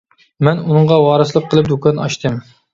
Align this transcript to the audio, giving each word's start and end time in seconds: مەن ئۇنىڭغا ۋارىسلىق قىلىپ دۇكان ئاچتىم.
مەن 0.47 0.63
ئۇنىڭغا 0.63 0.97
ۋارىسلىق 1.09 1.47
قىلىپ 1.53 1.71
دۇكان 1.77 2.05
ئاچتىم. 2.09 2.45